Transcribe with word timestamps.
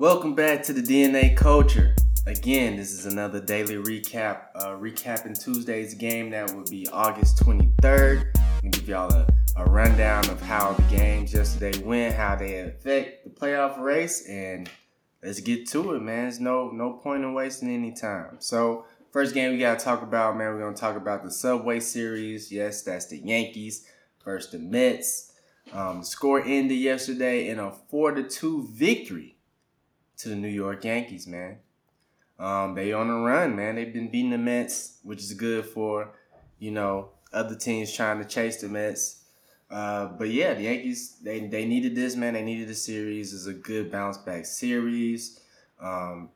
Welcome 0.00 0.36
back 0.36 0.62
to 0.62 0.72
the 0.72 0.80
DNA 0.80 1.36
Culture. 1.36 1.92
Again, 2.24 2.76
this 2.76 2.92
is 2.92 3.06
another 3.06 3.40
daily 3.40 3.74
recap, 3.74 4.42
uh, 4.54 4.76
recapping 4.76 5.36
Tuesday's 5.36 5.94
game 5.94 6.30
that 6.30 6.54
would 6.54 6.70
be 6.70 6.86
August 6.92 7.42
23rd. 7.42 8.24
I'm 8.62 8.70
give 8.70 8.88
y'all 8.88 9.12
a, 9.12 9.26
a 9.56 9.64
rundown 9.64 10.30
of 10.30 10.40
how 10.40 10.74
the 10.74 10.82
games 10.82 11.34
yesterday 11.34 11.76
went, 11.82 12.14
how 12.14 12.36
they 12.36 12.60
affect 12.60 13.24
the 13.24 13.30
playoff 13.30 13.76
race, 13.80 14.24
and 14.28 14.70
let's 15.20 15.40
get 15.40 15.68
to 15.70 15.94
it, 15.94 16.00
man. 16.00 16.22
There's 16.22 16.38
no 16.38 16.70
no 16.70 16.92
point 16.92 17.24
in 17.24 17.34
wasting 17.34 17.68
any 17.68 17.90
time. 17.90 18.36
So, 18.38 18.86
first 19.10 19.34
game 19.34 19.50
we 19.50 19.58
gotta 19.58 19.84
talk 19.84 20.02
about, 20.02 20.36
man. 20.36 20.54
We're 20.54 20.60
gonna 20.60 20.76
talk 20.76 20.96
about 20.96 21.24
the 21.24 21.30
Subway 21.32 21.80
Series. 21.80 22.52
Yes, 22.52 22.82
that's 22.82 23.06
the 23.06 23.18
Yankees 23.18 23.84
versus 24.24 24.52
the 24.52 24.60
Mets. 24.60 25.32
Um, 25.72 26.04
score 26.04 26.40
ended 26.40 26.78
yesterday 26.78 27.48
in 27.48 27.58
a 27.58 27.72
four 27.72 28.12
to 28.12 28.22
two 28.22 28.68
victory 28.70 29.37
to 30.18 30.28
the 30.28 30.36
New 30.36 30.48
York 30.48 30.84
Yankees, 30.84 31.26
man. 31.26 31.58
Um, 32.38 32.74
they 32.74 32.92
on 32.92 33.10
a 33.10 33.20
run, 33.20 33.56
man. 33.56 33.76
They've 33.76 33.92
been 33.92 34.10
beating 34.10 34.30
the 34.30 34.38
Mets, 34.38 34.98
which 35.02 35.20
is 35.20 35.32
good 35.34 35.64
for, 35.64 36.12
you 36.58 36.70
know, 36.70 37.10
other 37.32 37.56
teams 37.56 37.92
trying 37.92 38.18
to 38.18 38.24
chase 38.24 38.60
the 38.60 38.68
Mets. 38.68 39.24
Uh, 39.70 40.06
but 40.06 40.30
yeah, 40.30 40.54
the 40.54 40.62
Yankees 40.62 41.18
they 41.22 41.40
they 41.40 41.66
needed 41.66 41.94
this, 41.94 42.16
man. 42.16 42.34
They 42.34 42.42
needed 42.42 42.70
a 42.70 42.74
series. 42.74 43.34
It's 43.34 43.46
a 43.46 43.52
good 43.52 43.90
bounce 43.90 44.16
back 44.16 44.46
series. 44.46 45.40
Um, 45.80 46.30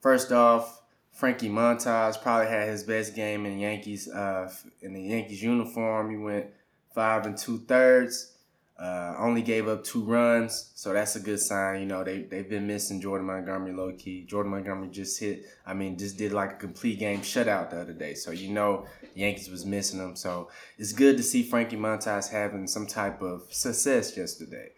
first 0.00 0.30
off, 0.30 0.82
Frankie 1.12 1.48
Montas 1.48 2.20
probably 2.20 2.48
had 2.48 2.68
his 2.68 2.84
best 2.84 3.14
game 3.14 3.46
in 3.46 3.58
Yankees 3.58 4.08
uh, 4.08 4.52
in 4.82 4.92
the 4.92 5.02
Yankees 5.02 5.42
uniform. 5.42 6.10
He 6.10 6.16
went 6.16 6.46
five 6.94 7.24
and 7.24 7.36
two 7.36 7.58
thirds. 7.58 8.34
Uh, 8.80 9.14
only 9.18 9.42
gave 9.42 9.68
up 9.68 9.84
two 9.84 10.02
runs, 10.02 10.70
so 10.74 10.94
that's 10.94 11.14
a 11.14 11.20
good 11.20 11.38
sign. 11.38 11.80
You 11.80 11.86
know, 11.86 12.02
they, 12.02 12.22
they've 12.22 12.48
been 12.48 12.66
missing 12.66 12.98
Jordan 12.98 13.26
Montgomery 13.26 13.74
low 13.74 13.92
key. 13.92 14.24
Jordan 14.24 14.52
Montgomery 14.52 14.88
just 14.88 15.20
hit, 15.20 15.44
I 15.66 15.74
mean, 15.74 15.98
just 15.98 16.16
did 16.16 16.32
like 16.32 16.52
a 16.52 16.56
complete 16.56 16.98
game 16.98 17.20
shutout 17.20 17.68
the 17.68 17.80
other 17.82 17.92
day. 17.92 18.14
So, 18.14 18.30
you 18.30 18.48
know, 18.48 18.86
Yankees 19.14 19.50
was 19.50 19.66
missing 19.66 20.00
him. 20.00 20.16
So 20.16 20.48
it's 20.78 20.94
good 20.94 21.18
to 21.18 21.22
see 21.22 21.42
Frankie 21.42 21.76
Montas 21.76 22.30
having 22.30 22.66
some 22.66 22.86
type 22.86 23.20
of 23.20 23.52
success 23.52 24.16
yesterday. 24.16 24.70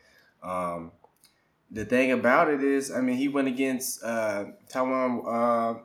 Um, 0.43 0.91
the 1.71 1.85
thing 1.85 2.11
about 2.11 2.51
it 2.51 2.65
is, 2.65 2.91
I 2.91 3.01
mean, 3.01 3.17
he 3.17 3.29
went 3.29 3.47
against 3.47 4.03
uh, 4.03 4.47
Taijuan, 4.69 5.23
uh, 5.25 5.79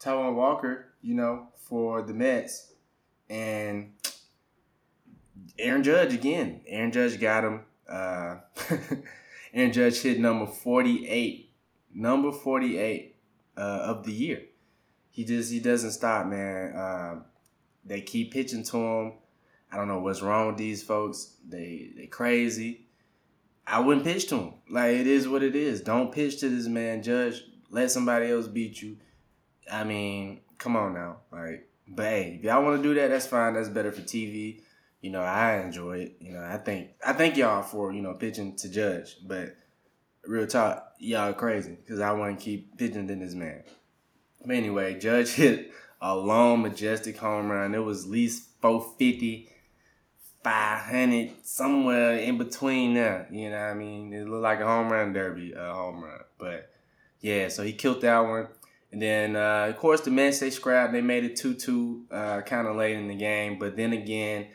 Taijuan 0.00 0.34
Walker, 0.34 0.86
you 1.00 1.14
know, 1.14 1.46
for 1.54 2.02
the 2.02 2.12
Mets. 2.12 2.72
And 3.30 3.92
Aaron 5.58 5.82
Judge 5.82 6.14
again. 6.14 6.60
Aaron 6.66 6.92
Judge 6.92 7.20
got 7.20 7.44
him. 7.44 7.60
Uh, 7.88 8.36
Aaron 9.54 9.72
Judge 9.72 10.00
hit 10.00 10.18
number 10.18 10.46
48. 10.46 11.50
Number 11.94 12.32
48 12.32 13.16
uh, 13.56 13.60
of 13.60 14.04
the 14.04 14.12
year. 14.12 14.42
He 15.10 15.24
just 15.24 15.52
he 15.52 15.60
doesn't 15.60 15.92
stop, 15.92 16.26
man. 16.26 16.74
Uh, 16.74 17.14
they 17.84 18.00
keep 18.00 18.32
pitching 18.32 18.64
to 18.64 18.76
him. 18.76 19.12
I 19.70 19.76
don't 19.76 19.86
know 19.86 20.00
what's 20.00 20.22
wrong 20.22 20.48
with 20.48 20.56
these 20.56 20.82
folks. 20.82 21.34
They 21.48 21.90
they 21.96 22.06
crazy. 22.06 22.88
I 23.64 23.78
wouldn't 23.78 24.04
pitch 24.04 24.28
to 24.28 24.36
him. 24.36 24.54
Like 24.68 24.96
it 24.96 25.06
is 25.06 25.28
what 25.28 25.44
it 25.44 25.54
is. 25.54 25.82
Don't 25.82 26.12
pitch 26.12 26.40
to 26.40 26.48
this 26.48 26.66
man, 26.66 27.02
Judge. 27.02 27.44
Let 27.70 27.92
somebody 27.92 28.30
else 28.30 28.48
beat 28.48 28.82
you. 28.82 28.96
I 29.70 29.84
mean, 29.84 30.40
come 30.58 30.74
on 30.74 30.94
now. 30.94 31.18
Like, 31.30 31.68
but 31.86 32.06
hey, 32.06 32.36
if 32.38 32.44
y'all 32.44 32.64
want 32.64 32.82
to 32.82 32.82
do 32.82 32.94
that, 32.94 33.08
that's 33.08 33.26
fine. 33.26 33.54
That's 33.54 33.68
better 33.68 33.92
for 33.92 34.02
TV 34.02 34.62
you 35.04 35.10
know, 35.10 35.20
I 35.20 35.58
enjoy 35.58 35.98
it. 35.98 36.16
You 36.18 36.32
know, 36.32 36.42
I 36.42 36.56
think 36.56 36.92
I 37.06 37.12
thank 37.12 37.36
y'all 37.36 37.62
for 37.62 37.92
you 37.92 38.00
know 38.00 38.14
pitching 38.14 38.56
to 38.56 38.70
Judge, 38.70 39.18
but 39.22 39.54
real 40.26 40.46
talk, 40.46 40.94
y'all 40.98 41.34
crazy 41.34 41.76
because 41.76 42.00
I 42.00 42.12
want 42.12 42.38
to 42.38 42.42
keep 42.42 42.78
pitching 42.78 43.06
to 43.08 43.14
this 43.14 43.34
man. 43.34 43.64
But 44.40 44.56
anyway, 44.56 44.98
Judge 44.98 45.28
hit 45.34 45.72
a 46.00 46.16
long, 46.16 46.62
majestic 46.62 47.18
home 47.18 47.50
run. 47.50 47.74
It 47.74 47.84
was 47.84 48.04
at 48.04 48.10
least 48.12 48.48
450, 48.62 49.50
500, 50.42 51.32
somewhere 51.42 52.16
in 52.16 52.38
between 52.38 52.94
there. 52.94 53.28
You 53.30 53.50
know 53.50 53.58
what 53.58 53.62
I 53.62 53.74
mean? 53.74 54.10
It 54.14 54.26
looked 54.26 54.42
like 54.42 54.60
a 54.60 54.66
home 54.66 54.90
run 54.90 55.12
derby, 55.12 55.52
a 55.52 55.70
home 55.74 56.02
run. 56.02 56.20
But 56.38 56.70
yeah, 57.20 57.48
so 57.48 57.62
he 57.62 57.74
killed 57.74 58.00
that 58.00 58.20
one. 58.20 58.48
And 58.90 59.02
then, 59.02 59.36
uh, 59.36 59.66
of 59.68 59.76
course, 59.76 60.00
the 60.00 60.10
Mets, 60.10 60.38
they 60.38 60.48
scrapped. 60.48 60.94
They 60.94 61.02
made 61.02 61.24
it 61.24 61.36
2 61.36 61.56
2 61.56 62.06
uh, 62.10 62.40
kind 62.40 62.66
of 62.66 62.76
late 62.76 62.96
in 62.96 63.08
the 63.08 63.14
game. 63.14 63.58
But 63.58 63.76
then 63.76 63.92
again, 63.92 64.46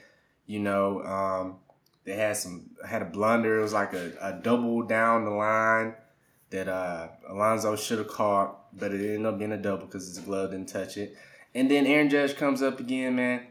you 0.49 0.57
know, 0.57 1.03
um, 1.03 1.57
they 2.05 2.15
had 2.15 2.35
some 2.35 2.71
had 2.83 3.03
a 3.03 3.05
blunder. 3.05 3.59
It 3.59 3.61
was 3.61 3.71
like 3.71 3.93
a, 3.93 4.11
a 4.19 4.33
double 4.33 4.81
down 4.81 5.23
the 5.23 5.29
line 5.29 5.93
that 6.49 6.67
uh, 6.67 7.09
Alonso 7.29 7.75
should 7.75 7.99
have 7.99 8.07
caught, 8.07 8.75
but 8.75 8.91
it 8.91 9.13
ended 9.13 9.27
up 9.27 9.37
being 9.37 9.51
a 9.51 9.57
double 9.57 9.85
because 9.85 10.07
his 10.07 10.17
glove 10.17 10.49
didn't 10.49 10.69
touch 10.69 10.97
it. 10.97 11.15
And 11.53 11.69
then 11.69 11.85
Aaron 11.85 12.09
Judge 12.09 12.35
comes 12.35 12.63
up 12.63 12.79
again, 12.79 13.15
man, 13.15 13.45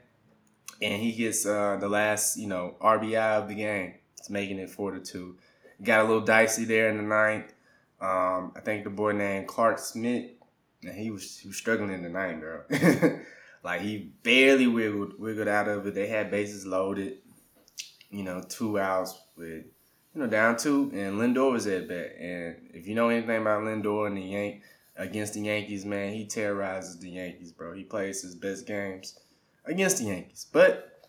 and 0.82 1.00
he 1.00 1.12
gets 1.12 1.47
uh, 1.47 1.76
the 1.78 1.88
last, 1.88 2.36
you 2.36 2.48
know, 2.48 2.75
RBI 2.81 3.42
of 3.42 3.47
the 3.47 3.54
game. 3.54 3.94
It's 4.16 4.28
making 4.28 4.59
it 4.59 4.69
four 4.69 4.91
to 4.91 4.98
two. 4.98 5.36
Got 5.80 6.00
a 6.00 6.03
little 6.03 6.25
dicey 6.25 6.65
there 6.65 6.88
in 6.88 6.97
the 6.97 7.04
ninth. 7.04 7.53
Um, 8.00 8.53
I 8.56 8.60
think 8.65 8.82
the 8.82 8.91
boy 8.91 9.12
named 9.12 9.47
Clarke 9.47 9.78
Schmidt. 9.78 10.36
and 10.82 10.97
he 10.97 11.12
was 11.12 11.38
he 11.38 11.47
was 11.47 11.56
struggling 11.56 11.92
in 11.92 12.03
the 12.03 12.09
ninth, 12.09 12.41
girl. 12.41 12.65
Like 13.69 13.83
he 13.83 13.99
barely 14.23 14.67
wiggled 14.67 15.21
wiggled 15.21 15.47
out 15.47 15.69
of 15.69 15.87
it. 15.87 15.95
They 15.95 16.06
had 16.06 16.31
bases 16.31 16.65
loaded, 16.65 17.19
you 18.09 18.23
know, 18.23 18.41
two 18.41 18.79
outs 18.79 19.21
with 19.37 19.67
you 20.15 20.23
know 20.23 20.27
down 20.27 20.56
two, 20.56 20.91
and 20.95 21.19
Lindor 21.19 21.53
was 21.53 21.67
at 21.67 21.87
bat. 21.87 22.17
And 22.19 22.71
if 22.73 22.87
you 22.87 22.95
know 22.95 23.11
anything 23.11 23.43
about 23.43 23.65
Lindor 23.65 24.07
and 24.07 24.17
the 24.17 24.23
Yank 24.23 24.62
against 24.97 25.34
the 25.34 25.41
Yankees, 25.41 25.84
man, 25.84 26.15
he 26.15 26.25
terrorizes 26.25 26.99
the 26.99 27.11
Yankees, 27.11 27.53
bro. 27.53 27.75
He 27.75 27.84
plays 27.84 28.23
his 28.23 28.34
best 28.34 28.67
games 28.67 29.19
against 29.67 29.99
the 29.99 30.05
Yankees, 30.05 30.47
but 30.51 31.07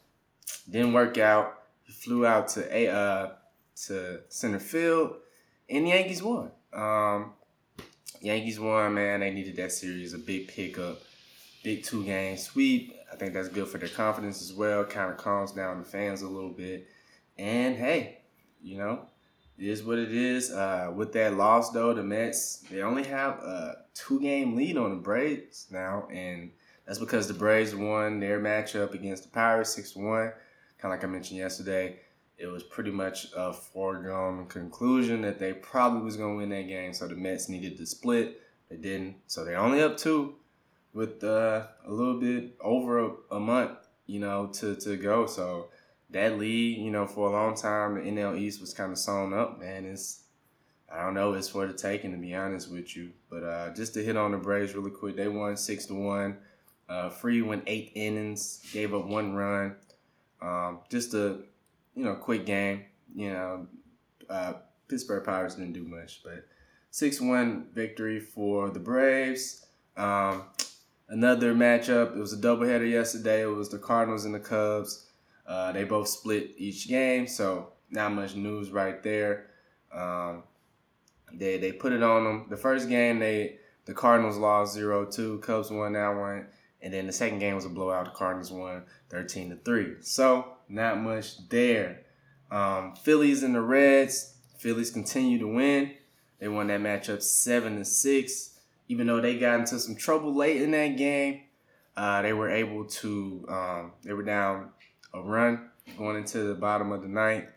didn't 0.69 0.91
work 0.91 1.17
out. 1.17 1.61
He 1.83 1.93
flew 1.93 2.25
out 2.25 2.49
to 2.49 2.77
a 2.77 2.89
uh, 2.89 3.31
to 3.85 4.19
center 4.27 4.59
field, 4.59 5.15
and 5.69 5.85
the 5.85 5.91
Yankees 5.91 6.21
won. 6.21 6.51
Um, 6.73 7.31
Yankees 8.19 8.59
won, 8.59 8.95
man. 8.95 9.21
They 9.21 9.31
needed 9.31 9.55
that 9.55 9.71
series, 9.71 10.13
a 10.13 10.17
big 10.17 10.49
pickup 10.49 11.03
big 11.63 11.83
two 11.83 12.03
game 12.03 12.37
sweep. 12.37 12.93
I 13.11 13.15
think 13.15 13.33
that's 13.33 13.49
good 13.49 13.67
for 13.67 13.77
their 13.77 13.89
confidence 13.89 14.41
as 14.41 14.53
well. 14.53 14.83
Kind 14.85 15.11
of 15.11 15.17
calms 15.17 15.51
down 15.51 15.79
the 15.79 15.85
fans 15.85 16.21
a 16.21 16.27
little 16.27 16.51
bit. 16.51 16.87
And 17.37 17.75
hey, 17.75 18.19
you 18.61 18.77
know, 18.77 19.05
it 19.57 19.65
is 19.65 19.83
what 19.83 19.97
it 19.97 20.13
is. 20.13 20.51
Uh, 20.51 20.91
with 20.95 21.13
that 21.13 21.35
loss 21.35 21.71
though, 21.71 21.93
the 21.93 22.03
Mets 22.03 22.63
they 22.69 22.81
only 22.81 23.03
have 23.03 23.33
a 23.39 23.83
two 23.93 24.19
game 24.19 24.55
lead 24.55 24.77
on 24.77 24.91
the 24.91 25.01
Braves 25.01 25.67
now, 25.71 26.07
and 26.11 26.51
that's 26.85 26.99
because 26.99 27.27
the 27.27 27.33
Braves 27.33 27.75
won 27.75 28.19
their 28.19 28.39
matchup 28.39 28.93
against 28.93 29.23
the 29.23 29.29
Pirates 29.29 29.73
six 29.73 29.95
one. 29.95 30.31
Kind 30.77 30.93
of 30.93 30.99
like 30.99 31.03
I 31.03 31.07
mentioned 31.07 31.39
yesterday, 31.39 31.99
it 32.37 32.47
was 32.47 32.63
pretty 32.63 32.91
much 32.91 33.27
a 33.35 33.51
foregone 33.51 34.47
conclusion 34.47 35.21
that 35.23 35.39
they 35.39 35.53
probably 35.53 36.01
was 36.01 36.15
gonna 36.15 36.35
win 36.35 36.49
that 36.49 36.67
game. 36.67 36.93
So 36.93 37.07
the 37.07 37.15
Mets 37.15 37.49
needed 37.49 37.77
to 37.77 37.85
split. 37.85 38.41
They 38.69 38.77
didn't, 38.77 39.15
so 39.27 39.43
they're 39.43 39.57
only 39.57 39.81
up 39.81 39.97
two 39.97 40.35
with 40.93 41.23
uh, 41.23 41.67
a 41.85 41.91
little 41.91 42.19
bit 42.19 42.55
over 42.61 43.05
a, 43.05 43.11
a, 43.31 43.39
month, 43.39 43.77
you 44.07 44.19
know, 44.19 44.47
to, 44.47 44.75
to 44.75 44.97
go. 44.97 45.25
So 45.27 45.67
that 46.09 46.37
lead, 46.37 46.77
you 46.79 46.91
know, 46.91 47.05
for 47.05 47.29
a 47.29 47.31
long 47.31 47.55
time, 47.55 47.95
the 47.95 48.01
NL 48.01 48.37
East 48.37 48.59
was 48.59 48.73
kind 48.73 48.91
of 48.91 48.97
sewn 48.97 49.33
up, 49.33 49.59
man. 49.59 49.85
It's, 49.85 50.23
I 50.91 51.03
don't 51.03 51.13
know, 51.13 51.33
it's 51.33 51.49
for 51.49 51.67
the 51.67 51.73
taking, 51.73 52.11
to 52.11 52.17
be 52.17 52.33
honest 52.33 52.71
with 52.71 52.95
you. 52.95 53.11
But 53.29 53.43
uh, 53.43 53.73
just 53.75 53.93
to 53.93 54.03
hit 54.03 54.17
on 54.17 54.31
the 54.31 54.37
Braves 54.37 54.73
really 54.73 54.91
quick, 54.91 55.15
they 55.15 55.27
won 55.27 55.55
6 55.55 55.85
to 55.85 55.93
1. 55.93 56.37
Uh, 56.89 57.09
Fried 57.09 57.43
went 57.43 57.63
eight 57.67 57.91
innings, 57.93 58.61
gave 58.73 58.95
up 58.95 59.05
one 59.05 59.35
run. 59.35 59.75
Um, 60.41 60.79
just 60.89 61.13
a, 61.13 61.37
you 61.95 62.03
know, 62.03 62.15
quick 62.15 62.47
game. 62.47 62.85
You 63.15 63.31
know, 63.31 63.67
uh, 64.27 64.53
Pittsburgh 64.87 65.23
Pirates 65.23 65.55
didn't 65.55 65.73
do 65.73 65.83
much, 65.83 66.21
but 66.23 66.47
6 66.89 67.21
1 67.21 67.67
victory 67.73 68.19
for 68.19 68.71
the 68.71 68.79
Braves. 68.79 69.67
Um, 69.95 70.43
another 71.09 71.53
matchup. 71.53 72.15
It 72.15 72.19
was 72.19 72.33
a 72.33 72.37
doubleheader 72.37 72.89
yesterday. 72.89 73.41
It 73.41 73.47
was 73.47 73.69
the 73.69 73.79
Cardinals 73.79 74.25
and 74.25 74.33
the 74.33 74.39
Cubs. 74.39 75.07
Uh, 75.45 75.71
they 75.71 75.83
both 75.83 76.07
split 76.07 76.51
each 76.57 76.87
game, 76.87 77.27
so 77.27 77.69
not 77.89 78.13
much 78.13 78.35
news 78.35 78.69
right 78.71 79.01
there. 79.03 79.47
Um, 79.91 80.43
they 81.33 81.57
they 81.57 81.71
put 81.71 81.91
it 81.91 82.03
on 82.03 82.23
them. 82.23 82.45
The 82.49 82.57
first 82.57 82.87
game 82.87 83.19
they 83.19 83.57
the 83.85 83.95
Cardinals 83.95 84.37
lost 84.37 84.77
0-2, 84.77 85.41
Cubs 85.41 85.71
won 85.71 85.93
that 85.93 86.09
one, 86.09 86.45
and 86.79 86.93
then 86.93 87.07
the 87.07 87.11
second 87.11 87.39
game 87.39 87.55
was 87.55 87.65
a 87.65 87.69
blowout. 87.69 88.05
The 88.05 88.11
Cardinals 88.11 88.51
won 88.51 88.83
13 89.09 89.49
to 89.49 89.55
3. 89.55 89.95
So, 90.01 90.45
not 90.67 90.99
much 90.99 91.49
there. 91.49 92.01
Um, 92.51 92.93
Phillies 92.95 93.41
and 93.41 93.55
the 93.55 93.61
Reds. 93.61 94.35
Phillies 94.59 94.91
continue 94.91 95.39
to 95.39 95.47
win. 95.47 95.95
They 96.37 96.47
won 96.47 96.67
that 96.67 96.81
matchup 96.81 97.23
7 97.23 97.77
to 97.77 97.85
6 97.85 98.58
even 98.89 99.07
though 99.07 99.21
they 99.21 99.37
got 99.37 99.61
into 99.61 99.79
some 99.79 99.95
trouble 99.95 100.35
late 100.35 100.61
in 100.61 100.71
that 100.71 100.97
game, 100.97 101.43
uh, 101.95 102.21
they 102.21 102.33
were 102.33 102.49
able 102.49 102.85
to. 102.85 103.45
Um, 103.47 103.91
they 104.03 104.13
were 104.13 104.23
down 104.23 104.69
a 105.13 105.21
run 105.21 105.69
going 105.97 106.17
into 106.17 106.43
the 106.43 106.55
bottom 106.55 106.91
of 106.91 107.01
the 107.01 107.07
ninth, 107.07 107.49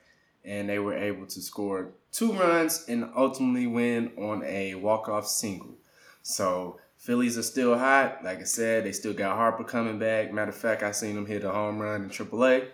and 0.44 0.68
they 0.68 0.78
were 0.78 0.94
able 0.96 1.26
to 1.26 1.42
score 1.42 1.92
two 2.12 2.32
runs 2.32 2.84
and 2.88 3.10
ultimately 3.16 3.66
win 3.66 4.12
on 4.18 4.42
a 4.44 4.74
walk-off 4.74 5.26
single. 5.26 5.74
So 6.22 6.78
Phillies 6.98 7.36
are 7.38 7.42
still 7.42 7.76
hot. 7.76 8.22
Like 8.22 8.40
I 8.40 8.44
said, 8.44 8.84
they 8.84 8.92
still 8.92 9.14
got 9.14 9.36
Harper 9.36 9.64
coming 9.64 9.98
back. 9.98 10.32
Matter 10.32 10.50
of 10.50 10.56
fact, 10.56 10.82
I 10.82 10.92
seen 10.92 11.16
him 11.16 11.26
hit 11.26 11.44
a 11.44 11.50
home 11.50 11.78
run 11.78 12.04
in 12.04 12.10
AAA. 12.10 12.68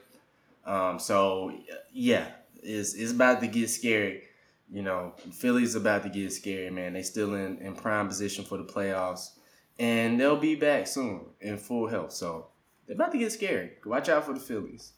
Um, 0.66 0.98
so 0.98 1.52
yeah, 1.92 2.26
it's 2.62 2.94
it's 2.94 3.12
about 3.12 3.40
to 3.40 3.46
get 3.46 3.70
scary. 3.70 4.24
You 4.70 4.82
know, 4.82 5.14
Philly's 5.32 5.74
about 5.74 6.02
to 6.02 6.10
get 6.10 6.32
scary, 6.32 6.70
man. 6.70 6.92
They 6.92 7.02
still 7.02 7.34
in, 7.34 7.58
in 7.58 7.74
prime 7.74 8.08
position 8.08 8.44
for 8.44 8.58
the 8.58 8.64
playoffs. 8.64 9.30
And 9.78 10.20
they'll 10.20 10.36
be 10.36 10.56
back 10.56 10.86
soon 10.86 11.26
in 11.40 11.56
full 11.56 11.88
health. 11.88 12.12
So 12.12 12.48
they're 12.86 12.96
about 12.96 13.12
to 13.12 13.18
get 13.18 13.32
scary. 13.32 13.72
Watch 13.84 14.08
out 14.08 14.24
for 14.24 14.34
the 14.34 14.40
Phillies. 14.40 14.92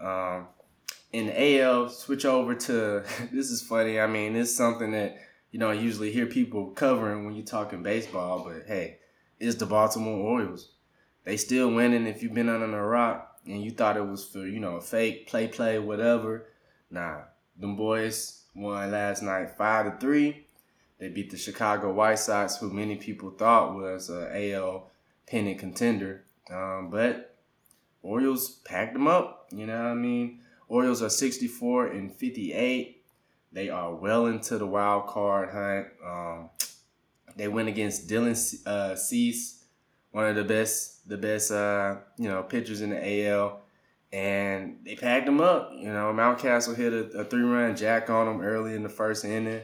Um, 0.00 0.46
in 1.12 1.26
the 1.26 1.60
AL, 1.60 1.88
switch 1.88 2.24
over 2.24 2.54
to 2.54 3.04
this 3.32 3.50
is 3.50 3.62
funny. 3.62 4.00
I 4.00 4.06
mean, 4.06 4.36
it's 4.36 4.54
something 4.54 4.92
that 4.92 5.16
you 5.50 5.58
know 5.58 5.70
I 5.70 5.74
usually 5.74 6.12
hear 6.12 6.26
people 6.26 6.70
covering 6.70 7.24
when 7.24 7.34
you're 7.34 7.44
talking 7.44 7.82
baseball, 7.82 8.44
but 8.44 8.64
hey, 8.66 8.98
it's 9.40 9.56
the 9.56 9.66
Baltimore 9.66 10.18
Orioles. 10.18 10.72
They 11.24 11.36
still 11.36 11.72
winning. 11.72 12.06
If 12.06 12.22
you've 12.22 12.34
been 12.34 12.48
under 12.48 12.78
a 12.78 12.86
rock 12.86 13.40
and 13.46 13.62
you 13.62 13.70
thought 13.70 13.96
it 13.96 14.06
was 14.06 14.24
for 14.24 14.46
you 14.46 14.60
know 14.60 14.76
a 14.76 14.80
fake 14.80 15.28
play, 15.28 15.48
play, 15.48 15.78
whatever, 15.78 16.48
nah, 16.90 17.22
them 17.58 17.76
boys 17.76 18.44
won 18.54 18.90
last 18.90 19.22
night 19.22 19.56
five 19.56 19.86
to 19.86 19.98
three. 19.98 20.46
They 20.98 21.08
beat 21.08 21.30
the 21.30 21.36
Chicago 21.36 21.92
White 21.92 22.18
Sox, 22.18 22.56
who 22.56 22.70
many 22.70 22.96
people 22.96 23.30
thought 23.30 23.74
was 23.74 24.10
a 24.10 24.52
AL 24.52 24.90
pennant 25.26 25.58
contender, 25.58 26.24
um, 26.50 26.90
but 26.90 27.36
Orioles 28.02 28.50
packed 28.64 28.94
them 28.94 29.06
up. 29.06 29.46
You 29.52 29.66
know 29.66 29.76
what 29.76 29.90
I 29.90 29.94
mean? 29.94 30.40
Orioles 30.68 31.02
are 31.02 31.10
64 31.10 31.88
and 31.88 32.14
58. 32.14 33.02
They 33.52 33.68
are 33.70 33.94
well 33.94 34.26
into 34.26 34.58
the 34.58 34.66
wild 34.66 35.06
card 35.06 35.50
hunt. 35.50 35.86
Um, 36.04 36.50
they 37.36 37.48
went 37.48 37.68
against 37.68 38.08
Dylan 38.08 38.66
uh, 38.66 38.96
Cease, 38.96 39.64
one 40.10 40.26
of 40.26 40.36
the 40.36 40.44
best, 40.44 41.08
the 41.08 41.16
best, 41.16 41.50
uh, 41.50 41.96
you 42.18 42.28
know, 42.28 42.42
pitchers 42.42 42.80
in 42.80 42.90
the 42.90 43.26
AL, 43.28 43.60
and 44.12 44.78
they 44.84 44.96
packed 44.96 45.26
them 45.26 45.40
up. 45.40 45.70
You 45.74 45.92
know, 45.92 46.12
Mountcastle 46.12 46.76
hit 46.76 46.92
a, 46.92 47.20
a 47.20 47.24
three-run 47.24 47.76
jack 47.76 48.10
on 48.10 48.26
them 48.26 48.40
early 48.40 48.74
in 48.74 48.82
the 48.82 48.88
first 48.88 49.24
inning, 49.24 49.62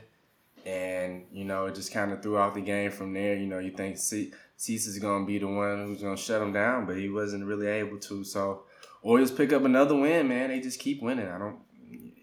and 0.67 1.25
you 1.33 1.45
know, 1.45 1.67
it 1.67 1.75
just 1.75 1.93
kind 1.93 2.13
of 2.13 2.23
threw 2.23 2.37
off 2.37 2.55
the 2.55 2.61
game 2.61 2.91
from 2.91 3.13
there. 3.13 3.35
You 3.35 3.47
know, 3.47 3.59
you 3.59 3.71
think 3.71 3.99
Cease 3.99 4.87
is 4.87 4.99
going 4.99 5.23
to 5.23 5.27
be 5.27 5.39
the 5.39 5.47
one 5.47 5.87
who's 5.87 6.03
going 6.03 6.17
to 6.17 6.23
shut 6.23 6.41
them 6.41 6.53
down, 6.53 6.87
but 6.87 6.97
he 6.97 7.09
wasn't 7.09 7.45
really 7.45 7.67
able 7.67 7.99
to. 7.99 8.25
So 8.25 8.65
Orioles 9.03 9.31
pick 9.31 9.53
up 9.53 9.65
another 9.65 9.95
win, 9.95 10.29
man. 10.29 10.51
They 10.51 10.61
just 10.61 10.81
keep 10.81 11.03
winning. 11.03 11.29
I 11.29 11.39
don't. 11.39 11.59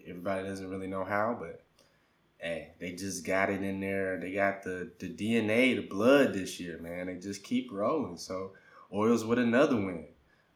Everybody 0.06 0.48
doesn't 0.48 0.68
really 0.68 0.88
know 0.88 1.04
how, 1.04 1.36
but 1.38 1.62
hey, 2.38 2.72
they 2.80 2.92
just 2.92 3.24
got 3.24 3.50
it 3.50 3.62
in 3.62 3.80
there. 3.80 4.18
They 4.18 4.32
got 4.32 4.62
the 4.62 4.90
the 4.98 5.08
DNA, 5.08 5.76
the 5.76 5.86
blood 5.86 6.34
this 6.34 6.60
year, 6.60 6.78
man. 6.78 7.06
They 7.06 7.16
just 7.16 7.44
keep 7.44 7.70
rolling. 7.72 8.16
So 8.18 8.52
Orioles 8.90 9.24
with 9.24 9.38
another 9.38 9.76
win. 9.76 10.06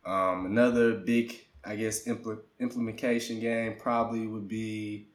Um, 0.05 0.47
another 0.47 0.95
big, 0.95 1.46
I 1.67 1.77
guess, 1.77 2.05
impl- 2.05 2.41
implementation 2.61 3.41
game 3.41 3.77
probably 3.79 4.27
would 4.27 4.49
be 4.49 5.09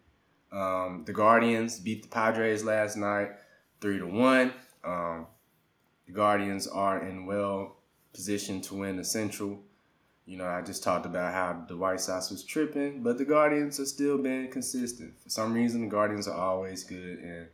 um, 0.51 1.03
the 1.06 1.13
Guardians 1.13 1.80
beat 1.80 2.03
the 2.03 2.09
Padres 2.09 2.63
last 2.63 2.98
night, 2.98 3.30
three 3.80 4.00
to 4.00 4.06
one. 4.06 4.53
Um, 4.83 5.27
the 6.06 6.12
Guardians 6.12 6.68
are 6.68 7.01
in 7.01 7.25
well 7.25 7.77
position 8.13 8.62
to 8.62 8.75
win 8.75 8.98
the 8.98 9.03
Central. 9.03 9.59
You 10.25 10.38
know, 10.38 10.45
I 10.45 10.62
just 10.62 10.83
talked 10.83 11.06
about 11.06 11.33
how 11.33 11.65
the 11.68 11.77
White 11.77 12.01
Sox 12.01 12.30
was 12.30 12.44
tripping, 12.44 13.01
but 13.01 13.18
the 13.18 13.25
Guardians 13.25 13.80
are 13.80 13.86
still 13.86 14.18
being 14.18 14.50
consistent. 14.50 15.19
For 15.21 15.30
some 15.30 15.53
reason, 15.53 15.81
the 15.81 15.88
Guardians 15.88 16.27
are 16.27 16.38
always 16.38 16.83
good, 16.83 17.19
and 17.19 17.48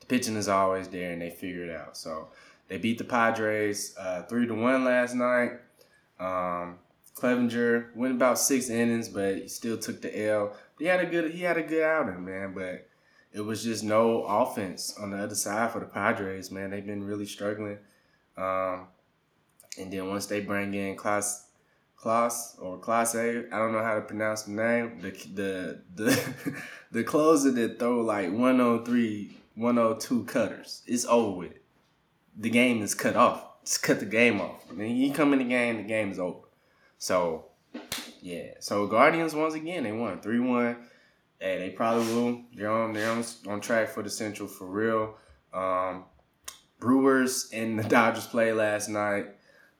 the 0.00 0.06
pitching 0.06 0.36
is 0.36 0.48
always 0.48 0.88
there, 0.88 1.12
and 1.12 1.22
they 1.22 1.30
figure 1.30 1.64
it 1.64 1.70
out. 1.70 1.96
So 1.96 2.28
they 2.68 2.78
beat 2.78 2.98
the 2.98 3.04
Padres 3.04 3.96
uh, 3.98 4.22
three 4.22 4.46
to 4.46 4.54
one 4.54 4.84
last 4.84 5.14
night. 5.14 5.52
Um, 6.20 6.78
Clevinger 7.16 7.94
went 7.94 8.14
about 8.14 8.38
six 8.38 8.68
innings, 8.68 9.08
but 9.08 9.36
he 9.36 9.48
still 9.48 9.78
took 9.78 10.02
the 10.02 10.26
L. 10.26 10.56
He 10.78 10.86
had 10.86 11.00
a 11.00 11.06
good 11.06 11.30
he 11.30 11.42
had 11.42 11.56
a 11.56 11.62
good 11.62 11.82
outing, 11.82 12.24
man, 12.24 12.52
but 12.54 12.88
it 13.32 13.40
was 13.40 13.62
just 13.62 13.84
no 13.84 14.24
offense 14.24 14.96
on 14.98 15.10
the 15.10 15.18
other 15.18 15.34
side 15.34 15.70
for 15.70 15.80
the 15.80 15.86
Padres, 15.86 16.50
man. 16.50 16.70
They've 16.70 16.86
been 16.86 17.04
really 17.04 17.26
struggling. 17.26 17.78
Um, 18.36 18.88
and 19.78 19.92
then 19.92 20.08
once 20.08 20.26
they 20.26 20.40
bring 20.40 20.74
in 20.74 20.96
Klaus 20.96 21.46
Klaus 21.96 22.56
or 22.58 22.78
Clase, 22.78 23.50
I 23.52 23.58
don't 23.58 23.72
know 23.72 23.82
how 23.82 23.94
to 23.94 24.02
pronounce 24.02 24.42
the 24.42 24.52
name. 24.52 25.00
The 25.00 25.10
the 25.10 25.80
the 25.94 26.34
the 26.92 27.04
closer 27.04 27.50
that 27.52 27.78
throw 27.78 28.00
like 28.00 28.30
103, 28.30 29.36
102 29.54 30.24
cutters. 30.24 30.82
It's 30.86 31.04
over 31.04 31.38
with. 31.38 31.52
The 32.36 32.50
game 32.50 32.82
is 32.82 32.94
cut 32.94 33.16
off. 33.16 33.62
Just 33.64 33.82
cut 33.82 34.00
the 34.00 34.06
game 34.06 34.40
off. 34.40 34.64
I 34.68 34.74
mean, 34.74 34.96
you 34.96 35.12
come 35.12 35.32
in 35.32 35.38
the 35.38 35.44
game, 35.46 35.78
the 35.78 35.84
game 35.84 36.10
is 36.10 36.18
over. 36.18 36.40
So 37.04 37.44
yeah. 38.22 38.52
So 38.60 38.86
Guardians 38.86 39.34
once 39.34 39.52
again 39.52 39.84
they 39.84 39.92
won 39.92 40.22
three 40.22 40.40
one. 40.40 40.76
Hey, 41.38 41.58
they 41.58 41.68
probably 41.68 42.06
will. 42.14 42.40
They're 42.54 42.70
on 42.70 42.94
they're 42.94 43.10
on, 43.10 43.22
on 43.46 43.60
track 43.60 43.90
for 43.90 44.02
the 44.02 44.08
Central 44.08 44.48
for 44.48 44.64
real. 44.64 45.14
Um, 45.52 46.06
Brewers 46.80 47.50
and 47.52 47.78
the 47.78 47.82
Dodgers 47.88 48.26
play 48.26 48.54
last 48.54 48.88
night. 48.88 49.26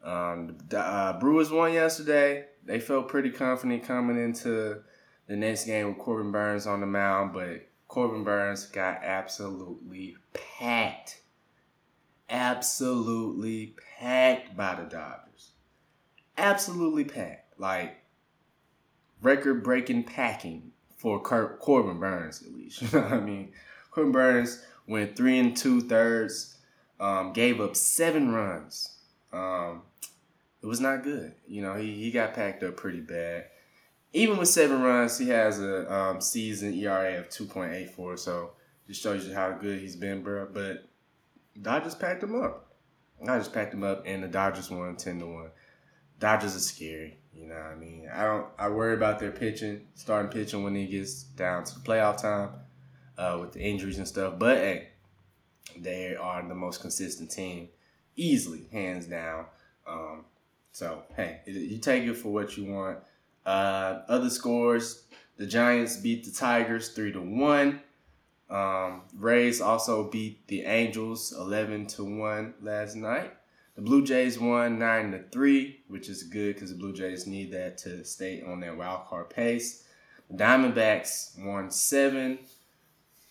Um, 0.05 0.59
the 0.69 0.79
uh, 0.79 1.19
Brewers 1.19 1.51
won 1.51 1.73
yesterday. 1.73 2.45
They 2.63 2.79
felt 2.79 3.09
pretty 3.09 3.31
confident 3.31 3.85
coming 3.85 4.23
into 4.23 4.83
the 5.27 5.37
next 5.37 5.65
game 5.65 5.89
with 5.89 5.99
Corbin 5.99 6.31
Burnes 6.31 6.67
on 6.67 6.81
the 6.81 6.87
mound, 6.87 7.33
but 7.33 7.67
Corbin 7.89 8.23
Burnes 8.23 8.67
got 8.67 9.03
absolutely 9.03 10.19
packed. 10.35 11.23
Absolutely 12.29 13.75
packed 13.99 14.55
by 14.55 14.75
the 14.75 14.83
Dodgers. 14.83 15.54
Absolutely 16.37 17.05
packed. 17.05 17.59
Like 17.59 17.97
record 19.23 19.63
breaking 19.63 20.05
packing 20.05 20.73
for 20.97 21.21
Cor- 21.21 21.57
Corbin 21.61 21.99
Burnes 21.99 22.43
at 22.43 22.53
least. 22.55 22.83
You 22.83 22.89
know 22.93 23.01
what 23.05 23.13
I 23.13 23.21
mean? 23.21 23.53
Corbin 23.91 24.13
Burnes 24.13 24.65
went 24.87 25.17
three 25.17 25.39
and 25.39 25.57
two 25.57 25.81
thirds, 25.81 26.57
um, 27.01 27.33
gave 27.33 27.61
up 27.61 27.77
seven 27.77 28.33
runs. 28.33 28.97
Um, 29.33 29.83
it 30.63 30.67
was 30.67 30.81
not 30.81 31.03
good. 31.03 31.35
You 31.47 31.63
know, 31.63 31.75
he, 31.75 31.95
he 31.95 32.11
got 32.11 32.35
packed 32.35 32.63
up 32.63 32.77
pretty 32.77 33.01
bad. 33.01 33.47
Even 34.13 34.39
with 34.39 34.49
seven 34.49 34.81
runs, 34.81 35.19
he 35.19 35.29
has 35.29 35.61
a 35.61 35.93
um, 35.93 36.21
season 36.21 36.73
ERA 36.75 37.19
of 37.19 37.29
2.84. 37.29 38.19
So 38.19 38.53
just 38.87 39.03
shows 39.03 39.27
you 39.27 39.35
how 39.35 39.53
good 39.53 39.81
he's 39.81 39.97
been, 39.97 40.23
bro. 40.23 40.49
But 40.53 40.89
Dodgers 41.61 41.95
packed 41.95 42.23
him 42.23 42.41
up. 42.41 42.73
Dodgers 43.25 43.49
packed 43.49 43.75
him 43.75 43.83
up, 43.83 44.05
and 44.07 44.23
the 44.23 44.29
Dodgers 44.29 44.71
won 44.71 44.97
10 44.97 45.21
to 45.21 45.27
1. 45.27 45.51
Dodgers 46.19 46.57
are 46.57 46.61
scary. 46.61 47.19
You 47.35 47.49
know 47.49 47.57
what 47.57 47.65
I 47.65 47.75
mean? 47.75 48.09
I 48.13 48.25
don't. 48.25 48.47
I 48.59 48.69
worry 48.69 48.95
about 48.95 49.19
their 49.19 49.33
pitching, 49.33 49.87
starting 49.95 50.31
pitching 50.31 50.63
when 50.63 50.77
it 50.77 50.87
gets 50.87 51.25
down 51.25 51.65
to 51.65 51.75
the 51.75 51.81
playoff 51.81 52.21
time 52.23 52.51
uh, 53.19 53.39
with 53.41 53.53
the 53.53 53.61
injuries 53.61 53.99
and 53.99 54.07
stuff. 54.07 54.39
But 54.39 54.59
hey, 54.59 54.89
they 55.77 56.15
are 56.15 56.47
the 56.47 56.55
most 56.55 56.81
consistent 56.81 57.31
team, 57.31 57.69
easily, 58.17 58.69
hands 58.71 59.07
down. 59.07 59.47
Um, 59.87 60.25
so 60.71 61.03
hey, 61.17 61.41
you 61.47 61.79
take 61.79 62.05
it 62.05 62.15
for 62.15 62.29
what 62.33 62.57
you 62.57 62.73
want. 62.73 62.99
Uh, 63.45 64.03
other 64.09 64.31
scores: 64.31 65.05
the 65.37 65.47
Giants 65.47 65.97
beat 65.97 66.25
the 66.25 66.31
Tigers 66.31 66.91
three 66.91 67.13
to 67.13 67.21
one. 67.21 67.81
Um, 68.49 69.03
Rays 69.17 69.61
also 69.61 70.09
beat 70.09 70.47
the 70.47 70.63
Angels 70.63 71.33
eleven 71.33 71.87
to 71.89 72.05
one 72.05 72.55
last 72.63 72.95
night. 72.95 73.33
The 73.75 73.83
Blue 73.83 74.05
Jays 74.05 74.39
won 74.39 74.79
nine 74.79 75.11
to 75.11 75.25
three, 75.33 75.81
which 75.89 76.09
is 76.09 76.23
good 76.23 76.55
because 76.55 76.71
the 76.71 76.77
Blue 76.77 76.93
Jays 76.93 77.27
need 77.27 77.53
that 77.53 77.77
to 77.79 78.05
stay 78.05 78.43
on 78.43 78.61
their 78.61 78.75
wild 78.75 79.07
card 79.07 79.31
pace. 79.31 79.85
The 80.31 80.37
Diamondbacks 80.37 81.39
won 81.45 81.71
seven 81.71 82.39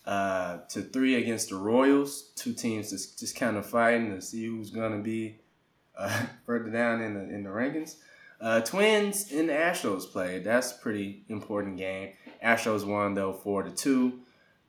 uh, 0.04 0.58
to 0.68 0.82
three 0.82 1.14
against 1.14 1.48
the 1.48 1.56
Royals. 1.56 2.32
Two 2.36 2.52
teams 2.52 2.90
just 2.90 3.18
just 3.18 3.36
kind 3.36 3.56
of 3.56 3.64
fighting 3.64 4.10
to 4.10 4.20
see 4.20 4.44
who's 4.44 4.70
gonna 4.70 5.00
be 5.00 5.38
uh, 5.96 6.26
further 6.46 6.70
down 6.70 7.00
in 7.00 7.14
the 7.14 7.34
in 7.34 7.42
the 7.42 7.50
rankings. 7.50 7.96
Uh, 8.38 8.60
Twins 8.60 9.32
and 9.32 9.48
the 9.48 9.54
Astros 9.54 10.10
played. 10.10 10.44
That's 10.44 10.72
a 10.72 10.76
pretty 10.76 11.24
important 11.28 11.78
game. 11.78 12.12
Astros 12.44 12.84
won 12.84 13.14
though 13.14 13.32
four 13.32 13.62
to 13.62 13.70
two. 13.70 14.20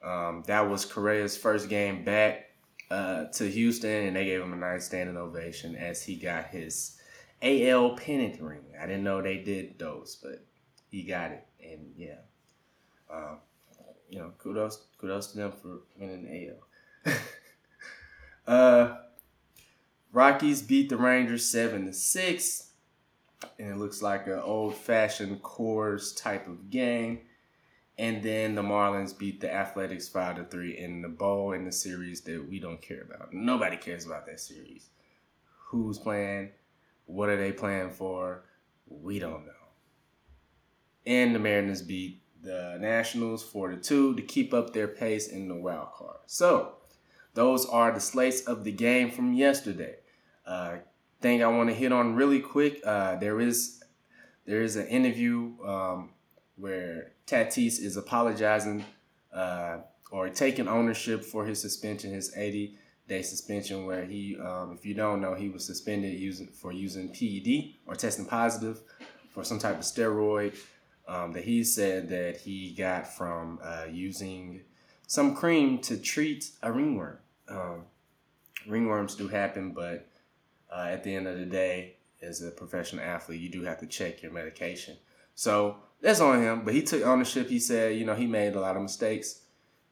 Um, 0.02 0.44
that 0.48 0.70
was 0.70 0.86
Correa's 0.86 1.36
first 1.36 1.68
game 1.68 2.06
back 2.06 2.45
uh, 2.92 3.26
to 3.26 3.50
Houston, 3.50 4.08
and 4.08 4.16
they 4.16 4.26
gave 4.26 4.42
him 4.42 4.54
a 4.54 4.58
nice 4.58 4.86
standing 4.86 5.18
ovation 5.18 5.76
as 5.76 6.04
he 6.04 6.16
got 6.16 6.48
his 6.48 6.98
AL 7.42 7.98
pennant 7.98 8.42
ring. 8.42 8.66
I 8.80 8.86
didn't 8.86 9.04
know 9.04 9.22
they 9.22 9.38
did 9.38 9.80
those, 9.80 10.18
but 10.22 10.46
he 10.90 11.04
got 11.04 11.32
it, 11.32 11.46
and 11.64 11.94
yeah, 11.98 12.20
um, 13.12 13.40
you 14.10 14.20
know, 14.20 14.32
kudos 14.38 14.86
kudos 15.00 15.32
to 15.32 15.38
them 15.38 15.52
for 15.52 15.82
winning 15.98 16.26
the 16.26 17.12
AL. 17.12 17.16
uh, 18.48 18.98
Rockies 20.12 20.62
beat 20.62 20.90
the 20.90 20.98
Rangers 20.98 21.46
seven 21.46 21.88
to 21.88 21.94
six, 21.94 22.70
and 23.60 23.72
it 23.72 23.78
looks 23.78 24.02
like 24.02 24.28
an 24.28 24.40
old 24.40 24.76
fashioned 24.76 25.42
Coors 25.42 26.16
type 26.16 26.48
of 26.48 26.70
game. 26.70 27.22
And 27.98 28.22
then 28.22 28.56
the 28.56 28.62
Marlins 28.62 29.18
beat 29.18 29.40
the 29.40 29.54
Athletics 29.54 30.10
five 30.10 30.36
to 30.36 30.44
three 30.44 30.78
in 30.78 31.02
the 31.02 31.08
bowl 31.08 31.54
in 31.54 31.64
the 31.64 31.72
series 31.72 32.22
that 32.22 32.46
we 32.50 32.60
don't 32.60 32.82
care 32.82 33.02
about. 33.02 33.34
Nobody 33.34 33.78
cares 33.78 34.06
about 34.06 34.26
that 34.26 34.40
series. 34.40 34.90
Who's 35.68 35.98
playing? 35.98 36.50
What 37.06 37.30
are 37.30 37.38
they 37.38 37.52
playing 37.52 37.92
for? 37.92 38.44
We 38.88 39.20
don't 39.20 39.46
know. 39.46 39.52
And 41.06 41.34
the 41.34 41.40
Mariners 41.40 41.82
beat 41.82 42.22
the 42.42 42.78
Nationals 42.80 43.44
four 43.44 43.70
to 43.70 43.78
two 43.78 44.16
to 44.16 44.22
keep 44.22 44.54
up 44.54 44.74
their 44.74 44.88
pace 44.88 45.28
in 45.28 45.48
the 45.48 45.56
wild 45.56 45.94
card. 45.94 46.18
So 46.26 46.74
those 47.34 47.66
are 47.66 47.92
the 47.92 48.00
slates 48.00 48.42
of 48.42 48.64
the 48.64 48.72
game 48.72 49.10
from 49.10 49.34
yesterday. 49.34 49.96
Uh, 50.46 50.78
thing 51.22 51.44
I 51.44 51.48
want 51.48 51.70
to 51.70 51.76
hit 51.76 51.92
on 51.92 52.16
really 52.16 52.40
quick. 52.40 52.82
Uh, 52.86 53.16
there 53.16 53.40
is 53.40 53.84
there 54.46 54.62
is 54.62 54.76
an 54.76 54.88
interview 54.88 55.54
um, 55.66 56.12
where 56.58 57.12
Tatis 57.28 57.80
is 57.80 57.98
apologizing 57.98 58.86
uh, 59.34 59.78
or 60.12 60.30
taking 60.30 60.68
ownership 60.68 61.24
for 61.24 61.46
his 61.46 61.62
suspension, 61.62 62.14
his 62.14 62.36
80 62.36 62.78
day 63.08 63.22
suspension, 63.22 63.86
where 63.86 64.06
he, 64.06 64.38
um, 64.38 64.74
if 64.78 64.86
you 64.86 64.94
don't 64.94 65.22
know, 65.22 65.34
he 65.34 65.50
was 65.50 65.66
suspended 65.66 66.14
using 66.14 66.48
for 66.48 66.72
using 66.72 67.10
PED 67.10 67.76
or 67.88 67.96
testing 67.96 68.26
positive 68.26 68.82
for 69.32 69.44
some 69.44 69.60
type 69.60 69.76
of 69.76 69.82
steroid 69.82 70.56
um, 71.08 71.34
that 71.34 71.44
he 71.44 71.64
said 71.64 72.10
that 72.10 72.38
he 72.38 72.74
got 72.74 73.08
from 73.08 73.60
uh, 73.64 73.86
using 73.92 74.62
some 75.08 75.36
cream 75.36 75.80
to 75.80 75.98
treat 75.98 76.52
a 76.64 76.72
ringworm. 76.72 77.18
Um, 77.48 77.84
ringworms 78.68 79.18
do 79.18 79.28
happen, 79.28 79.72
but 79.72 80.08
uh, 80.72 80.88
at 80.90 81.04
the 81.04 81.14
end 81.14 81.28
of 81.28 81.38
the 81.38 81.46
day, 81.46 81.98
as 82.22 82.42
a 82.42 82.50
professional 82.50 83.04
athlete, 83.04 83.42
you 83.42 83.50
do 83.50 83.64
have 83.64 83.80
to 83.80 83.88
check 83.88 84.24
your 84.24 84.32
medication. 84.32 84.98
So 85.36 85.78
that's 86.02 86.22
on 86.22 86.42
him. 86.42 86.64
But 86.64 86.74
he 86.74 86.82
took 86.82 87.06
ownership. 87.06 87.50
He 87.50 87.60
said, 87.60 87.98
you 87.98 88.06
know, 88.06 88.16
he 88.16 88.26
made 88.26 88.56
a 88.56 88.60
lot 88.60 88.76
of 88.76 88.82
mistakes, 88.82 89.42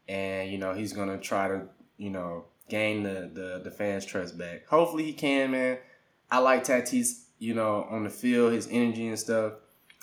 and 0.08 0.50
you 0.50 0.58
know, 0.58 0.74
he's 0.74 0.94
gonna 0.94 1.18
try 1.18 1.48
to, 1.50 1.64
you 1.98 2.10
know, 2.10 2.46
gain 2.70 3.04
the 3.04 3.30
the, 3.32 3.62
the 3.64 3.72
fans' 3.72 4.06
trust 4.06 4.38
back. 4.38 4.68
Hopefully, 4.68 5.04
he 5.04 5.14
can, 5.14 5.52
man. 5.52 5.78
I 6.32 6.40
like 6.40 6.64
Tatis, 6.64 7.26
you 7.38 7.54
know, 7.54 7.86
on 7.90 8.06
the 8.06 8.10
field, 8.10 8.54
his 8.54 8.68
energy 8.72 9.08
and 9.08 9.20
stuff. 9.20 9.54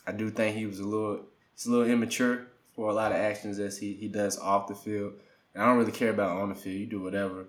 I 0.07 0.13
do 0.13 0.31
think 0.31 0.57
he 0.57 0.67
was 0.67 0.79
a 0.79 0.85
little, 0.85 1.25
he's 1.55 1.67
a 1.67 1.71
little 1.71 1.91
immature 1.91 2.47
for 2.73 2.89
a 2.89 2.95
lot 2.95 3.13
of 3.13 3.19
actions 3.19 3.57
that 3.57 3.77
he 3.77 3.95
he 3.95 4.09
does 4.09 4.39
off 4.39 4.69
the 4.69 4.75
field. 4.75 5.15
And 5.55 5.63
I 5.63 5.67
don't 5.67 5.79
really 5.79 5.93
care 5.93 6.11
about 6.11 6.37
on 6.37 6.51
the 6.51 6.55
field. 6.55 6.81
You 6.81 6.87
do 6.87 7.03
whatever. 7.03 7.47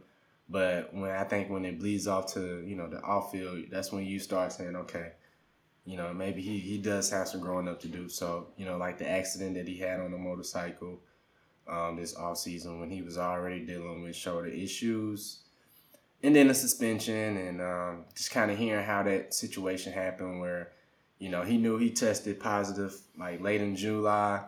But 0.49 0.93
when 0.93 1.11
I 1.11 1.23
think 1.23 1.49
when 1.49 1.63
it 1.63 1.79
bleeds 1.79 2.07
off 2.07 2.33
to 2.33 2.63
you 2.65 2.75
know 2.75 2.89
the 2.89 3.01
off 3.01 3.31
field, 3.31 3.65
that's 3.69 3.91
when 3.91 4.05
you 4.05 4.19
start 4.19 4.51
saying, 4.51 4.75
okay, 4.75 5.11
you 5.85 5.97
know 5.97 6.13
maybe 6.13 6.41
he 6.41 6.59
he 6.59 6.77
does 6.77 7.09
have 7.09 7.27
some 7.27 7.41
growing 7.41 7.67
up 7.67 7.79
to 7.81 7.87
do. 7.87 8.09
So 8.09 8.47
you 8.57 8.65
know 8.65 8.77
like 8.77 8.97
the 8.97 9.09
accident 9.09 9.55
that 9.55 9.67
he 9.67 9.77
had 9.77 9.99
on 9.99 10.11
the 10.11 10.17
motorcycle 10.17 10.99
um, 11.67 11.95
this 11.95 12.15
off 12.15 12.37
season 12.37 12.79
when 12.79 12.89
he 12.89 13.01
was 13.01 13.17
already 13.17 13.65
dealing 13.65 14.03
with 14.03 14.15
shoulder 14.15 14.47
issues, 14.47 15.39
and 16.23 16.35
then 16.35 16.47
the 16.47 16.53
suspension, 16.53 17.37
and 17.37 17.61
um, 17.61 18.05
just 18.15 18.31
kind 18.31 18.51
of 18.51 18.57
hearing 18.57 18.85
how 18.85 19.03
that 19.03 19.33
situation 19.33 19.93
happened 19.93 20.39
where 20.39 20.71
you 21.19 21.29
know 21.29 21.43
he 21.43 21.57
knew 21.57 21.77
he 21.77 21.89
tested 21.89 22.39
positive 22.39 22.95
like 23.17 23.41
late 23.41 23.61
in 23.61 23.75
July. 23.75 24.41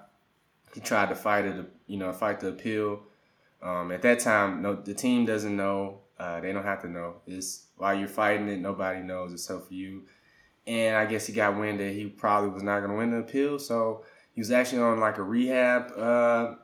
He 0.73 0.81
tried 0.81 1.09
to 1.09 1.15
fight 1.15 1.45
it, 1.45 1.65
you 1.85 1.97
know, 1.97 2.11
fight 2.13 2.39
the 2.39 2.47
appeal 2.47 3.03
um, 3.63 3.91
at 3.91 4.01
that 4.01 4.19
time, 4.19 4.61
no, 4.61 4.75
the 4.75 4.93
team 4.93 5.25
doesn't 5.25 5.55
know. 5.55 5.99
Uh, 6.19 6.41
they 6.41 6.51
don't 6.51 6.65
have 6.65 6.81
to 6.81 6.89
know. 6.89 7.15
It's 7.25 7.67
while 7.77 7.97
you're 7.97 8.09
fighting 8.09 8.49
it, 8.49 8.59
nobody 8.59 8.99
knows 8.99 9.31
except 9.31 9.67
for 9.67 9.73
you. 9.73 10.03
And 10.65 10.95
I 10.95 11.05
guess 11.05 11.27
he 11.27 11.33
got 11.33 11.57
wind 11.57 11.79
that 11.79 11.91
he 11.93 12.07
probably 12.07 12.49
was 12.49 12.63
not 12.63 12.79
going 12.79 12.91
to 12.91 12.97
win 12.97 13.11
the 13.11 13.17
appeal, 13.17 13.59
so 13.59 14.05
he 14.33 14.41
was 14.41 14.51
actually 14.51 14.81
on 14.81 14.99
like 14.99 15.17
a 15.17 15.23
rehab 15.23 15.91
uh, 15.97 16.55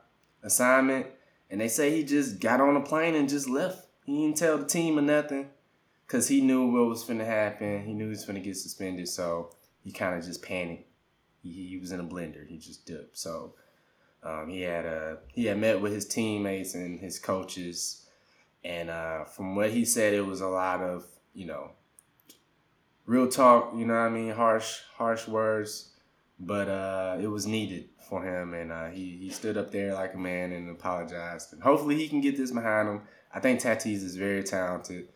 assignment. 0.42 1.06
And 1.50 1.60
they 1.60 1.68
say 1.68 1.90
he 1.90 2.04
just 2.04 2.40
got 2.40 2.60
on 2.60 2.76
a 2.76 2.80
plane 2.80 3.14
and 3.14 3.28
just 3.28 3.48
left. 3.48 3.86
He 4.04 4.22
didn't 4.22 4.38
tell 4.38 4.56
the 4.56 4.64
team 4.64 4.98
or 4.98 5.02
nothing, 5.02 5.50
cause 6.06 6.28
he 6.28 6.40
knew 6.40 6.70
what 6.70 6.88
was 6.88 7.04
going 7.04 7.18
to 7.18 7.24
happen. 7.24 7.84
He 7.84 7.92
knew 7.92 8.04
he 8.04 8.10
was 8.10 8.24
going 8.24 8.40
to 8.40 8.44
get 8.44 8.56
suspended, 8.56 9.08
so 9.08 9.50
he 9.84 9.92
kind 9.92 10.16
of 10.16 10.24
just 10.24 10.42
panicked. 10.42 10.88
He, 11.42 11.68
he 11.68 11.78
was 11.78 11.92
in 11.92 12.00
a 12.00 12.04
blender. 12.04 12.46
He 12.46 12.58
just 12.58 12.86
dipped. 12.86 13.18
So 13.18 13.54
um, 14.22 14.48
he 14.48 14.62
had 14.62 14.86
uh, 14.86 15.16
he 15.32 15.46
had 15.46 15.58
met 15.58 15.80
with 15.80 15.92
his 15.92 16.06
teammates 16.06 16.74
and 16.74 17.00
his 17.00 17.18
coaches, 17.18 18.06
and 18.64 18.90
uh, 18.90 19.24
from 19.24 19.56
what 19.56 19.70
he 19.70 19.84
said, 19.84 20.12
it 20.12 20.26
was 20.26 20.40
a 20.40 20.48
lot 20.48 20.80
of 20.80 21.06
you 21.34 21.46
know 21.46 21.70
real 23.10 23.28
talk. 23.28 23.72
You 23.76 23.86
know 23.86 23.94
what 23.94 24.00
I 24.00 24.08
mean? 24.08 24.30
Harsh 24.30 24.78
harsh 24.96 25.26
words, 25.26 25.90
but 26.38 26.68
uh, 26.68 27.18
it 27.20 27.26
was 27.26 27.46
needed 27.46 27.88
for 28.08 28.22
him, 28.22 28.54
and 28.54 28.70
uh, 28.70 28.88
he 28.88 29.18
he 29.20 29.30
stood 29.30 29.56
up 29.56 29.72
there 29.72 29.94
like 29.94 30.14
a 30.14 30.18
man 30.18 30.52
and 30.52 30.70
apologized. 30.70 31.52
And 31.52 31.62
hopefully, 31.62 31.96
he 31.96 32.08
can 32.08 32.20
get 32.20 32.36
this 32.36 32.52
behind 32.52 32.88
him. 32.88 33.02
I 33.34 33.40
think 33.40 33.60
Tatis 33.60 34.02
is 34.02 34.16
very 34.16 34.42
talented, 34.42 35.08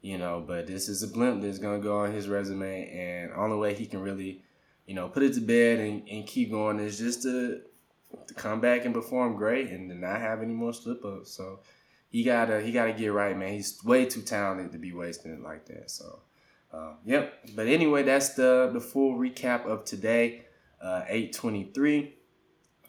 you 0.00 0.18
know, 0.18 0.42
but 0.46 0.66
this 0.66 0.88
is 0.88 1.02
a 1.02 1.08
blimp 1.08 1.42
that's 1.42 1.58
gonna 1.58 1.80
go 1.80 1.98
on 1.98 2.12
his 2.12 2.28
resume, 2.28 2.88
and 2.88 3.32
the 3.32 3.36
only 3.36 3.56
way 3.56 3.74
he 3.74 3.86
can 3.86 4.00
really, 4.00 4.42
you 4.86 4.94
know, 4.94 5.08
put 5.08 5.24
it 5.24 5.34
to 5.34 5.40
bed 5.40 5.80
and, 5.80 6.08
and 6.08 6.26
keep 6.26 6.50
going 6.50 6.78
is 6.78 6.98
just 6.98 7.22
to 7.22 7.60
to 8.26 8.34
come 8.34 8.60
back 8.60 8.84
and 8.84 8.94
perform 8.94 9.36
great 9.36 9.70
and 9.70 9.88
to 9.88 9.96
not 9.96 10.20
have 10.20 10.42
any 10.42 10.52
more 10.52 10.72
slip 10.72 11.04
ups. 11.04 11.32
So 11.32 11.60
he 12.10 12.22
gotta 12.22 12.60
he 12.60 12.70
gotta 12.70 12.92
get 12.92 13.12
right, 13.12 13.36
man. 13.36 13.52
He's 13.52 13.82
way 13.82 14.04
too 14.06 14.22
talented 14.22 14.70
to 14.72 14.78
be 14.78 14.92
wasting 14.92 15.32
it 15.32 15.42
like 15.42 15.66
that. 15.66 15.90
So 15.90 16.20
uh, 16.72 16.94
yep. 17.04 17.34
But 17.54 17.66
anyway, 17.66 18.02
that's 18.02 18.34
the 18.34 18.70
the 18.72 18.80
full 18.80 19.16
recap 19.16 19.66
of 19.66 19.84
today, 19.84 20.46
uh, 20.80 21.02
eight 21.08 21.32
twenty 21.32 21.70
three. 21.74 22.14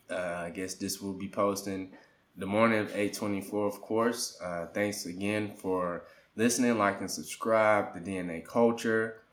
Uh, 0.10 0.44
I 0.46 0.50
guess 0.52 0.76
this 0.76 1.02
will 1.02 1.14
be 1.14 1.28
posting 1.28 1.92
the 2.38 2.46
morning 2.46 2.80
of 2.80 2.96
eight 2.96 3.14
twenty 3.14 3.42
four, 3.42 3.68
of 3.68 3.82
course. 3.82 4.40
Uh, 4.42 4.68
thanks 4.74 5.06
again 5.06 5.54
for 5.56 6.06
listening, 6.36 6.78
like 6.78 7.00
and 7.02 7.12
subscribe. 7.12 7.94
The 7.94 8.00
DNA 8.00 8.46
culture. 8.46 9.24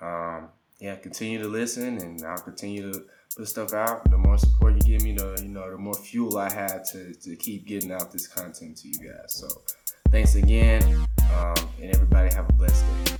Um, 0.00 0.50
yeah, 0.78 0.94
continue 0.96 1.42
to 1.42 1.48
listen, 1.48 1.98
and 1.98 2.24
I'll 2.24 2.38
continue 2.38 2.92
to 2.92 3.04
put 3.36 3.48
stuff 3.48 3.72
out. 3.72 4.08
The 4.10 4.16
more 4.16 4.38
support 4.38 4.74
you 4.74 4.80
give 4.80 5.02
me, 5.02 5.12
the 5.12 5.40
you 5.42 5.48
know, 5.48 5.68
the 5.70 5.76
more 5.76 5.94
fuel 5.94 6.38
I 6.38 6.52
have 6.52 6.88
to 6.92 7.14
to 7.14 7.36
keep 7.36 7.66
getting 7.66 7.90
out 7.90 8.12
this 8.12 8.28
content 8.28 8.76
to 8.78 8.88
you 8.88 8.94
guys. 8.94 9.34
So, 9.34 9.48
thanks 10.10 10.36
again, 10.36 10.84
um, 11.34 11.56
and 11.82 11.94
everybody 11.94 12.32
have 12.32 12.48
a 12.48 12.52
blessed 12.52 12.84
day. 13.04 13.17